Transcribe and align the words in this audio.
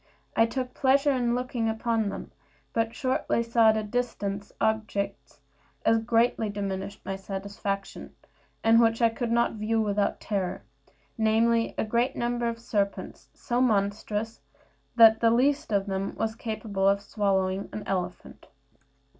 I 0.35 0.47
took 0.47 0.73
pleasure 0.73 1.11
in 1.11 1.35
looking 1.35 1.69
upon 1.69 2.09
them; 2.09 2.31
but 2.73 2.95
shortly 2.95 3.43
saw 3.43 3.69
at 3.69 3.77
a 3.77 3.83
distance 3.83 4.47
such 4.47 4.55
objects 4.59 5.39
as 5.85 5.99
greatly 5.99 6.49
diminished 6.49 7.01
my 7.05 7.15
satisfaction, 7.15 8.15
and 8.63 8.79
which 8.81 8.99
I 8.99 9.09
could 9.09 9.29
not 9.31 9.51
view 9.51 9.79
without 9.79 10.19
terror, 10.19 10.63
namely, 11.19 11.75
a 11.77 11.83
great 11.85 12.15
number 12.15 12.49
of 12.49 12.57
serpents, 12.57 13.29
so 13.35 13.61
monstrous 13.61 14.41
that 14.95 15.19
the 15.19 15.29
least 15.29 15.71
of 15.71 15.85
them 15.85 16.15
was 16.15 16.33
capable 16.33 16.87
of 16.89 16.99
swallowing 17.03 17.69
an 17.71 17.83
elephant. 17.87 18.47